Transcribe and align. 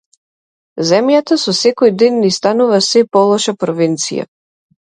Земјата 0.91 1.37
со 1.41 1.53
секој 1.59 1.93
ден 2.03 2.17
ни 2.23 2.33
станува 2.39 2.81
сѐ 2.89 3.07
полоша 3.17 3.57
провинција. 3.65 4.31